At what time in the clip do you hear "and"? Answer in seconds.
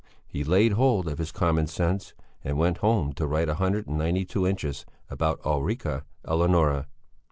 2.43-2.57, 3.85-3.99